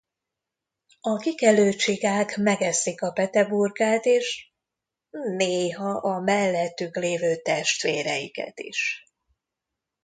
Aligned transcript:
A 1.01 1.17
kikelő 1.17 1.73
csigák 1.73 2.37
megeszik 2.37 3.01
a 3.01 3.11
pete 3.11 3.45
burkát 3.47 4.05
és 4.05 4.47
néha 5.37 5.89
a 5.89 6.19
mellettük 6.19 6.95
lévő 6.95 7.35
testvéreiket 7.41 8.59
is. 8.59 9.03